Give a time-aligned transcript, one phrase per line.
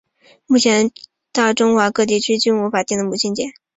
[0.47, 0.89] 目前
[1.31, 3.53] 大中华各地区均无法定的母亲节。